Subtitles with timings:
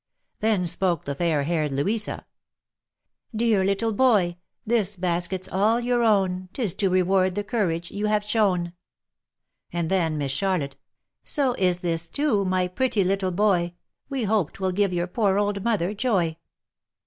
[0.39, 2.25] Then spoke the fair haired Louisa."
[3.35, 8.23] Dear little boy, this basket's all your own, 'Tis to reward the courage you have
[8.23, 8.73] shown."
[9.71, 10.75] And then Miss Charlotte."
[11.37, 13.75] So is this too, my pretty little boy,
[14.09, 16.37] We hope 'twill give your poor old mother joy."